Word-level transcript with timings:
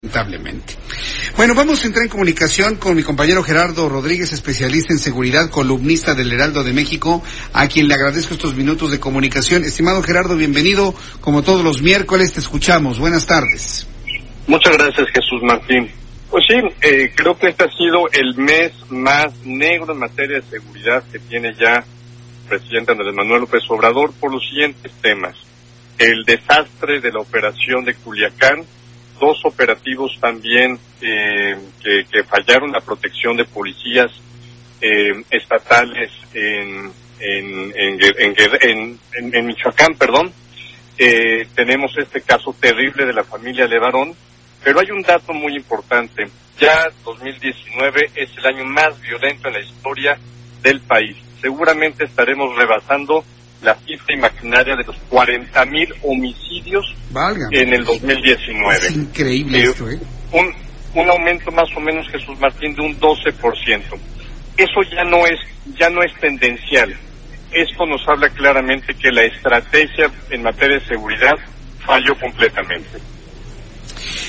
Lamentablemente. 0.00 0.74
Bueno, 1.36 1.56
vamos 1.56 1.82
a 1.82 1.88
entrar 1.88 2.04
en 2.04 2.08
comunicación 2.08 2.76
con 2.76 2.94
mi 2.94 3.02
compañero 3.02 3.42
Gerardo 3.42 3.88
Rodríguez, 3.88 4.32
especialista 4.32 4.92
en 4.92 5.00
seguridad, 5.00 5.50
columnista 5.50 6.14
del 6.14 6.32
Heraldo 6.32 6.62
de 6.62 6.72
México, 6.72 7.20
a 7.52 7.66
quien 7.66 7.88
le 7.88 7.94
agradezco 7.94 8.34
estos 8.34 8.54
minutos 8.54 8.92
de 8.92 9.00
comunicación. 9.00 9.64
Estimado 9.64 10.00
Gerardo, 10.00 10.36
bienvenido. 10.36 10.94
Como 11.20 11.42
todos 11.42 11.64
los 11.64 11.82
miércoles, 11.82 12.32
te 12.32 12.38
escuchamos. 12.38 13.00
Buenas 13.00 13.26
tardes. 13.26 13.88
Muchas 14.46 14.78
gracias, 14.78 15.08
Jesús 15.12 15.42
Martín. 15.42 15.90
Pues 16.30 16.44
sí, 16.46 16.54
eh, 16.80 17.10
creo 17.12 17.36
que 17.36 17.48
este 17.48 17.64
ha 17.64 17.70
sido 17.70 18.08
el 18.12 18.36
mes 18.36 18.70
más 18.90 19.34
negro 19.44 19.94
en 19.94 19.98
materia 19.98 20.40
de 20.40 20.48
seguridad 20.48 21.02
que 21.10 21.18
tiene 21.18 21.56
ya 21.58 21.74
el 21.74 22.48
presidente 22.48 22.92
Andrés 22.92 23.14
Manuel 23.16 23.40
López 23.40 23.62
Obrador 23.68 24.12
por 24.20 24.30
los 24.30 24.48
siguientes 24.48 24.92
temas. 25.02 25.34
El 25.98 26.22
desastre 26.24 27.00
de 27.00 27.10
la 27.10 27.18
operación 27.18 27.84
de 27.84 27.94
Culiacán, 27.94 28.64
dos 29.18 29.44
operativos 29.44 30.18
también 30.20 30.78
eh, 31.00 31.56
que, 31.82 32.24
fallaron 32.24 32.72
la 32.72 32.80
protección 32.80 33.36
de 33.36 33.44
policías 33.44 34.10
eh, 34.80 35.22
estatales 35.30 36.10
en, 36.34 36.92
en, 37.20 37.72
en, 37.76 38.98
en, 39.32 39.46
Michoacán, 39.46 39.94
perdón. 39.94 40.32
Eh, 40.96 41.46
tenemos 41.54 41.96
este 41.96 42.22
caso 42.22 42.54
terrible 42.58 43.06
de 43.06 43.12
la 43.12 43.24
familia 43.24 43.66
Levarón, 43.66 44.14
pero 44.64 44.80
hay 44.80 44.90
un 44.90 45.02
dato 45.02 45.32
muy 45.32 45.54
importante. 45.56 46.24
Ya 46.58 46.88
2019 47.04 48.10
es 48.14 48.30
el 48.36 48.46
año 48.46 48.64
más 48.64 49.00
violento 49.00 49.48
en 49.48 49.54
la 49.54 49.60
historia 49.60 50.18
del 50.62 50.80
país. 50.80 51.16
Seguramente 51.40 52.04
estaremos 52.04 52.56
rebasando 52.56 53.24
la 53.62 53.74
cifra 53.74 54.14
imaginaria 54.14 54.76
de 54.76 54.84
los 54.84 54.96
40 55.08 55.64
mil 55.66 55.94
homicidios 57.18 57.62
en 57.62 57.74
el 57.74 57.84
2019. 57.84 58.76
Es 58.76 58.90
increíble 58.92 59.62
esto, 59.62 59.90
¿eh? 59.90 59.98
Un, 60.32 60.54
un 60.94 61.10
aumento 61.10 61.50
más 61.52 61.68
o 61.76 61.80
menos, 61.80 62.08
Jesús 62.08 62.38
Martín, 62.38 62.74
de 62.74 62.82
un 62.82 62.98
12%. 62.98 63.82
Eso 64.56 64.82
ya 64.90 65.04
no 65.04 65.26
es, 65.26 65.38
ya 65.78 65.88
no 65.90 66.02
es 66.02 66.12
tendencial. 66.20 66.94
Esto 67.52 67.86
nos 67.86 68.06
habla 68.08 68.28
claramente 68.30 68.94
que 68.94 69.10
la 69.10 69.22
estrategia 69.22 70.10
en 70.30 70.42
materia 70.42 70.78
de 70.78 70.86
seguridad 70.86 71.34
falló 71.84 72.18
completamente. 72.18 72.98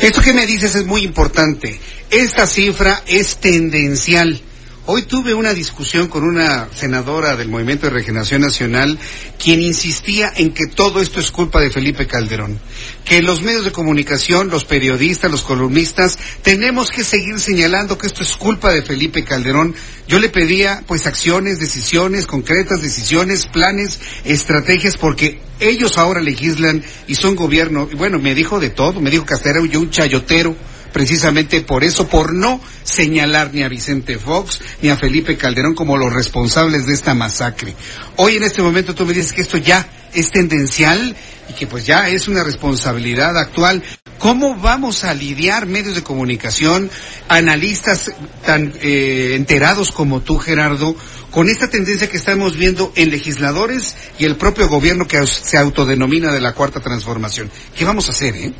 Esto 0.00 0.20
que 0.20 0.32
me 0.32 0.46
dices 0.46 0.74
es 0.74 0.86
muy 0.86 1.02
importante. 1.02 1.78
Esta 2.10 2.46
cifra 2.46 3.02
es 3.06 3.36
tendencial. 3.36 4.40
Hoy 4.86 5.04
tuve 5.04 5.32
una 5.32 5.54
discusión 5.54 6.08
con 6.08 6.24
una 6.24 6.68
senadora 6.74 7.36
del 7.36 7.48
Movimiento 7.48 7.86
de 7.86 7.94
Regeneración 7.94 8.42
Nacional 8.42 8.98
quien 9.42 9.62
insistía 9.62 10.30
en 10.36 10.52
que 10.52 10.66
todo 10.66 11.00
esto 11.00 11.20
es 11.20 11.30
culpa 11.30 11.62
de 11.62 11.70
Felipe 11.70 12.06
Calderón, 12.06 12.60
que 13.02 13.22
los 13.22 13.40
medios 13.40 13.64
de 13.64 13.72
comunicación, 13.72 14.50
los 14.50 14.66
periodistas, 14.66 15.30
los 15.30 15.40
columnistas, 15.40 16.18
tenemos 16.42 16.90
que 16.90 17.02
seguir 17.02 17.40
señalando 17.40 17.96
que 17.96 18.06
esto 18.06 18.22
es 18.22 18.36
culpa 18.36 18.72
de 18.72 18.82
Felipe 18.82 19.24
Calderón. 19.24 19.74
Yo 20.06 20.18
le 20.18 20.28
pedía 20.28 20.84
pues 20.86 21.06
acciones, 21.06 21.58
decisiones 21.58 22.26
concretas, 22.26 22.82
decisiones, 22.82 23.46
planes, 23.46 23.98
estrategias, 24.26 24.98
porque 24.98 25.40
ellos 25.60 25.96
ahora 25.96 26.20
legislan 26.20 26.84
y 27.08 27.14
son 27.14 27.36
gobierno. 27.36 27.88
Y 27.90 27.94
bueno, 27.94 28.18
me 28.18 28.34
dijo 28.34 28.60
de 28.60 28.68
todo, 28.68 29.00
me 29.00 29.10
dijo 29.10 29.24
que 29.24 29.32
hasta 29.32 29.48
era 29.48 29.64
yo 29.64 29.80
un 29.80 29.90
chayotero 29.90 30.54
precisamente 30.94 31.60
por 31.60 31.82
eso, 31.82 32.08
por 32.08 32.32
no 32.32 32.60
señalar 32.84 33.52
ni 33.52 33.64
a 33.64 33.68
Vicente 33.68 34.16
Fox 34.16 34.60
ni 34.80 34.90
a 34.90 34.96
Felipe 34.96 35.36
Calderón 35.36 35.74
como 35.74 35.96
los 35.96 36.12
responsables 36.12 36.86
de 36.86 36.94
esta 36.94 37.14
masacre. 37.14 37.74
Hoy 38.16 38.36
en 38.36 38.44
este 38.44 38.62
momento 38.62 38.94
tú 38.94 39.04
me 39.04 39.12
dices 39.12 39.32
que 39.32 39.42
esto 39.42 39.58
ya 39.58 39.86
es 40.14 40.30
tendencial 40.30 41.16
y 41.50 41.54
que 41.54 41.66
pues 41.66 41.84
ya 41.84 42.08
es 42.08 42.28
una 42.28 42.44
responsabilidad 42.44 43.36
actual. 43.36 43.82
¿Cómo 44.20 44.54
vamos 44.54 45.02
a 45.02 45.12
lidiar 45.14 45.66
medios 45.66 45.96
de 45.96 46.04
comunicación, 46.04 46.88
analistas 47.28 48.12
tan 48.46 48.72
eh, 48.80 49.32
enterados 49.34 49.90
como 49.90 50.20
tú, 50.20 50.38
Gerardo, 50.38 50.94
con 51.32 51.48
esta 51.48 51.68
tendencia 51.68 52.08
que 52.08 52.18
estamos 52.18 52.56
viendo 52.56 52.92
en 52.94 53.10
legisladores 53.10 53.96
y 54.16 54.26
el 54.26 54.36
propio 54.36 54.68
gobierno 54.68 55.08
que 55.08 55.26
se 55.26 55.58
autodenomina 55.58 56.32
de 56.32 56.40
la 56.40 56.52
cuarta 56.52 56.78
transformación? 56.78 57.50
¿Qué 57.76 57.84
vamos 57.84 58.06
a 58.06 58.12
hacer, 58.12 58.36
eh? 58.36 58.54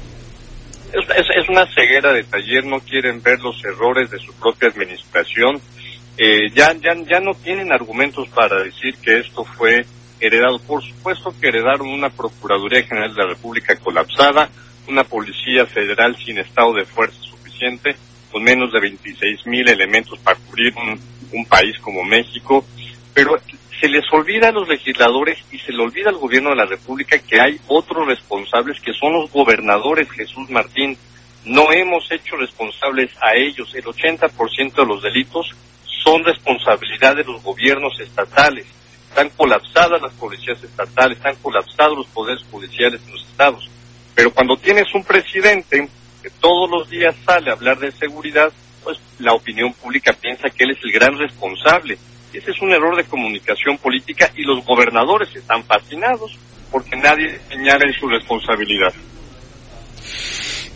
Es, 1.45 1.49
una 1.49 1.67
ceguera 1.67 2.13
de 2.13 2.25
taller, 2.25 2.65
no 2.65 2.81
quieren 2.81 3.23
ver 3.23 3.41
los 3.41 3.63
errores 3.65 4.11
de 4.11 4.19
su 4.19 4.33
propia 4.35 4.69
administración, 4.69 5.61
eh, 6.17 6.51
ya, 6.55 6.73
ya, 6.75 6.95
ya 6.95 7.21
no 7.21 7.35
tienen 7.35 7.73
argumentos 7.73 8.29
para 8.29 8.63
decir 8.63 8.97
que 8.97 9.19
esto 9.19 9.45
fue 9.45 9.85
heredado. 10.21 10.59
Por 10.61 10.83
supuesto 10.83 11.35
que 11.41 11.49
heredaron 11.49 11.89
una 11.89 12.11
Procuraduría 12.11 12.83
General 12.85 13.15
de 13.15 13.23
la 13.23 13.29
República 13.31 13.77
colapsada, 13.77 14.49
una 14.89 15.05
Policía 15.05 15.67
Federal 15.67 16.17
sin 16.17 16.39
estado 16.39 16.75
de 16.75 16.85
fuerza 16.85 17.21
suficiente, 17.21 17.97
con 18.31 18.43
menos 18.43 18.73
de 18.73 18.81
26 18.81 19.47
mil 19.47 19.69
elementos 19.69 20.19
para 20.21 20.39
cubrir 20.39 20.73
un, 20.77 21.01
un 21.33 21.45
país 21.47 21.79
como 21.81 22.05
México, 22.05 22.65
pero 23.13 23.37
se 23.81 23.89
les 23.89 24.05
olvida 24.13 24.49
a 24.49 24.53
los 24.53 24.69
legisladores 24.69 25.39
y 25.53 25.59
se 25.59 25.73
le 25.73 25.83
olvida 25.83 26.11
al 26.11 26.17
gobierno 26.17 26.51
de 26.51 26.57
la 26.57 26.67
República 26.67 27.19
que 27.19 27.41
hay 27.41 27.61
otros 27.69 28.07
responsables 28.07 28.81
que 28.81 28.93
son 28.93 29.13
los 29.13 29.31
gobernadores, 29.31 30.11
Jesús 30.11 30.49
Martín. 30.51 30.97
No 31.45 31.73
hemos 31.73 32.11
hecho 32.11 32.37
responsables 32.37 33.11
a 33.21 33.35
ellos. 33.35 33.75
El 33.75 33.85
80% 33.85 34.75
de 34.75 34.87
los 34.87 35.03
delitos 35.03 35.51
son 36.03 36.25
responsabilidad 36.25 37.17
de 37.17 37.25
los 37.25 37.43
gobiernos 37.43 37.99
estatales. 38.01 38.67
Están 39.09 39.31
colapsadas 39.31 40.03
las 40.03 40.13
policías 40.15 40.63
estatales, 40.63 41.19
están 41.19 41.37
colapsados 41.37 41.99
los 41.99 42.07
poderes 42.09 42.43
judiciales 42.51 43.01
en 43.07 43.13
los 43.13 43.25
estados. 43.25 43.71
Pero 44.15 44.33
cuando 44.33 44.57
tienes 44.57 44.93
un 44.95 45.05
presidente 45.05 45.89
que 46.23 46.31
todos 46.31 46.71
los 46.71 46.89
días 46.89 47.15
sale 47.25 47.51
a 47.51 47.55
hablar 47.55 47.79
de 47.79 47.93
seguridad, 47.93 48.53
pues 48.83 48.99
la 49.19 49.33
opinión 49.33 49.73
pública 49.75 50.13
piensa 50.13 50.51
que 50.51 50.65
él 50.65 50.71
es 50.71 50.79
el 50.83 50.93
gran 50.93 51.17
responsable 51.17 51.99
ese 52.35 52.51
es 52.51 52.61
un 52.61 52.73
error 52.73 52.97
de 52.97 53.05
comunicación 53.05 53.79
política 53.79 54.29
y 54.35 54.43
los 54.43 54.65
gobernadores 54.65 55.35
están 55.37 55.63
fascinados 55.65 56.37
porque 56.71 56.97
nadie 56.97 57.39
señala 57.49 57.85
en 57.87 57.93
su 57.93 58.09
responsabilidad. 58.09 58.93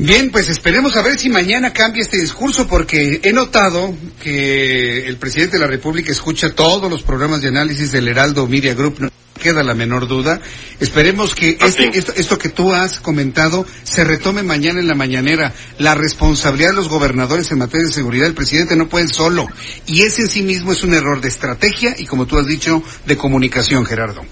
Bien, 0.00 0.30
pues 0.30 0.48
esperemos 0.48 0.96
a 0.96 1.02
ver 1.02 1.18
si 1.18 1.28
mañana 1.28 1.72
cambia 1.72 2.02
este 2.02 2.20
discurso 2.20 2.68
porque 2.68 3.20
he 3.20 3.32
notado 3.32 3.92
que 4.22 5.08
el 5.08 5.16
presidente 5.16 5.56
de 5.56 5.64
la 5.64 5.66
República 5.66 6.12
escucha 6.12 6.54
todos 6.54 6.88
los 6.88 7.02
programas 7.02 7.42
de 7.42 7.48
análisis 7.48 7.90
del 7.90 8.06
Heraldo 8.06 8.46
Media 8.46 8.74
Group. 8.74 9.00
No 9.00 9.10
queda 9.42 9.64
la 9.64 9.74
menor 9.74 10.06
duda. 10.06 10.40
Esperemos 10.78 11.34
que 11.34 11.58
este, 11.60 11.90
esto, 11.98 12.12
esto 12.14 12.38
que 12.38 12.48
tú 12.48 12.72
has 12.72 13.00
comentado 13.00 13.66
se 13.82 14.04
retome 14.04 14.44
mañana 14.44 14.78
en 14.78 14.86
la 14.86 14.94
mañanera. 14.94 15.52
La 15.78 15.96
responsabilidad 15.96 16.70
de 16.70 16.76
los 16.76 16.88
gobernadores 16.88 17.50
en 17.50 17.58
materia 17.58 17.86
de 17.86 17.92
seguridad, 17.92 18.28
el 18.28 18.34
presidente 18.34 18.76
no 18.76 18.88
puede 18.88 19.08
solo. 19.08 19.48
Y 19.86 20.02
ese 20.02 20.22
en 20.22 20.28
sí 20.28 20.42
mismo 20.42 20.70
es 20.70 20.84
un 20.84 20.94
error 20.94 21.20
de 21.20 21.26
estrategia 21.26 21.96
y, 21.98 22.06
como 22.06 22.24
tú 22.24 22.38
has 22.38 22.46
dicho, 22.46 22.84
de 23.04 23.16
comunicación, 23.16 23.84
Gerardo. 23.84 24.24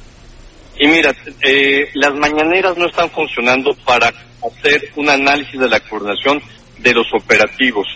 Y 0.79 0.87
mira, 0.87 1.13
eh, 1.41 1.89
las 1.95 2.15
mañaneras 2.15 2.77
no 2.77 2.87
están 2.87 3.11
funcionando 3.11 3.75
para 3.85 4.13
hacer 4.49 4.91
un 4.97 5.09
análisis 5.09 5.59
de 5.59 5.69
la 5.69 5.81
coordinación 5.81 6.43
de 6.79 6.95
los 6.95 7.07
operativos. 7.13 7.87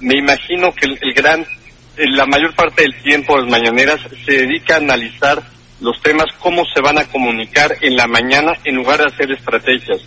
Me 0.00 0.18
imagino 0.18 0.72
que 0.74 0.86
el, 0.86 1.14
gran, 1.14 1.46
la 1.96 2.26
mayor 2.26 2.54
parte 2.54 2.82
del 2.82 3.02
tiempo 3.02 3.36
las 3.36 3.48
mañaneras 3.48 4.00
se 4.24 4.32
dedica 4.32 4.74
a 4.74 4.78
analizar 4.78 5.42
los 5.80 6.00
temas, 6.00 6.26
cómo 6.38 6.64
se 6.74 6.80
van 6.80 6.98
a 6.98 7.04
comunicar 7.06 7.76
en 7.80 7.96
la 7.96 8.06
mañana 8.06 8.52
en 8.64 8.76
lugar 8.76 8.98
de 8.98 9.12
hacer 9.12 9.30
estrategias. 9.32 10.00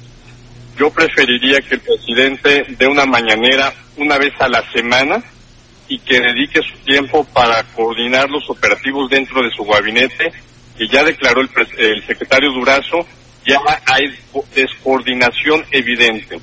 Yo 0.77 0.89
preferiría 0.89 1.59
que 1.61 1.75
el 1.75 1.81
presidente 1.81 2.65
dé 2.77 2.87
una 2.87 3.05
mañanera 3.05 3.73
una 3.97 4.17
vez 4.17 4.33
a 4.39 4.47
la 4.47 4.63
semana 4.71 5.23
y 5.87 5.99
que 5.99 6.19
dedique 6.19 6.61
su 6.61 6.77
tiempo 6.85 7.23
para 7.25 7.63
coordinar 7.75 8.29
los 8.29 8.49
operativos 8.49 9.09
dentro 9.09 9.41
de 9.41 9.49
su 9.55 9.63
gabinete, 9.63 10.31
que 10.77 10.87
ya 10.87 11.03
declaró 11.03 11.41
el, 11.41 11.49
el 11.77 12.05
secretario 12.05 12.51
Durazo 12.51 13.05
ya 13.45 13.59
hay 13.85 14.17
descoordinación 14.55 15.63
evidente. 15.71 16.39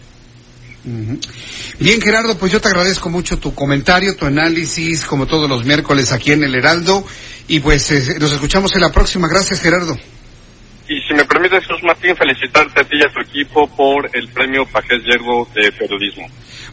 Bien, 1.78 2.00
Gerardo, 2.00 2.37
pues 2.37 2.52
yo 2.52 2.60
te 2.60 2.69
agradezco 2.69 3.08
mucho 3.08 3.38
tu 3.38 3.54
comentario, 3.54 4.16
tu 4.16 4.26
análisis, 4.26 5.04
como 5.04 5.26
todos 5.26 5.49
los 5.49 5.64
miércoles 5.64 6.12
aquí 6.12 6.32
en 6.32 6.44
el 6.44 6.54
Heraldo. 6.54 7.04
Y 7.49 7.60
pues 7.60 7.90
eh, 7.90 8.19
nos 8.20 8.32
escuchamos 8.32 8.75
en 8.75 8.81
la 8.81 8.90
próxima. 8.90 9.28
Gracias, 9.28 9.60
Gerardo. 9.60 9.96
Y 10.88 11.00
si 11.02 11.14
me 11.14 11.25
permite, 11.25 11.60
Jesús 11.60 11.82
Martín, 11.84 12.16
felicitarte 12.16 12.81
a 12.81 12.84
ti 12.84 12.96
y 12.99 13.02
a 13.02 13.12
tu 13.12 13.20
equipo 13.20 13.66
por 13.69 14.10
el 14.12 14.28
premio 14.28 14.66
Pajés 14.66 15.02
Yergo 15.05 15.48
de 15.55 15.70
periodismo. 15.72 16.26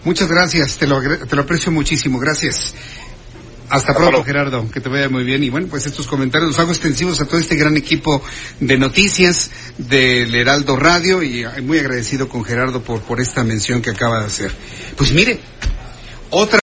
Muchas 0.04 0.28
gracias, 0.28 0.78
te 0.78 0.88
lo, 0.88 1.00
te 1.02 1.36
lo 1.36 1.42
aprecio 1.44 1.72
muchísimo, 1.72 2.20
gracias. 2.20 2.74
Hasta 3.70 3.94
pronto, 3.94 4.24
Gerardo, 4.24 4.70
que 4.72 4.82
te 4.82 4.90
vaya 4.90 5.10
muy 5.10 5.24
bien. 5.24 5.44
Y 5.44 5.50
bueno, 5.50 5.68
pues 5.70 5.86
estos 5.86 6.08
comentarios 6.08 6.50
los 6.50 6.60
hago 6.60 6.72
extensivos 6.72 7.22
a 7.22 7.26
todo 7.26 7.38
este 7.38 7.56
gran 7.56 7.78
equipo 7.78 8.22
de 8.60 8.78
noticias 8.78 9.52
del 9.78 10.34
Heraldo 10.34 10.76
Radio 10.76 11.22
y 11.22 11.46
muy 11.64 11.80
agradecido 11.80 12.28
con 12.28 12.44
Gerardo 12.44 12.82
por, 12.82 13.02
por 13.02 13.22
esta 13.22 13.44
mención 13.44 13.82
que 13.82 13.92
acaba 13.92 14.20
de 14.20 14.26
hacer. 14.26 14.52
Pues 14.96 15.14
mire, 15.14 15.40
otra 16.32 16.59